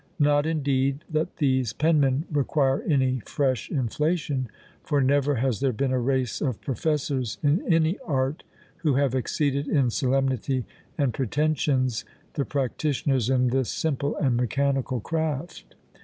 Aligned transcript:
Not 0.17 0.47
indeed 0.47 1.03
that 1.11 1.37
these 1.37 1.73
penmen 1.73 2.23
require 2.31 2.81
any 2.89 3.19
fresh 3.19 3.69
inflation; 3.69 4.49
for 4.81 4.99
never 4.99 5.35
has 5.35 5.59
there 5.59 5.71
been 5.71 5.91
a 5.91 5.99
race 5.99 6.41
of 6.41 6.59
professors 6.59 7.37
in 7.43 7.71
any 7.71 7.99
art 8.03 8.43
who 8.77 8.95
have 8.95 9.13
exceeded 9.13 9.67
in 9.67 9.91
solemnity 9.91 10.65
and 10.97 11.13
pretensions 11.13 12.03
the 12.33 12.45
practitioners 12.45 13.29
in 13.29 13.49
this 13.49 13.69
simple 13.69 14.17
and 14.17 14.35
mechanical 14.37 15.01
craft. 15.01 15.75